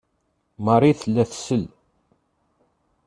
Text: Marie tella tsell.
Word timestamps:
Marie 0.65 0.97
tella 1.01 1.23
tsell. 1.31 1.65